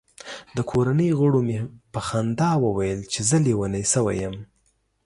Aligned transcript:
د 0.55 0.57
کورنۍ 0.71 1.09
غړو 1.19 1.39
مې 1.47 1.59
په 1.93 1.99
خندا 2.07 2.51
ویل 2.59 2.99
چې 3.11 3.19
زه 3.29 3.37
لیونی 3.45 3.83
شوی 3.91 4.15
یم. 4.23 4.35